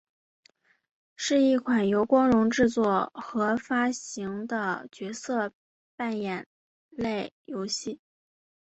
[1.15, 5.53] 是一款由光荣制作和发行的角色
[5.95, 6.47] 扮演
[6.89, 7.99] 类游戏。